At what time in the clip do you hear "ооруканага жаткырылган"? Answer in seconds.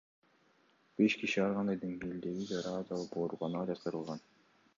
3.27-4.27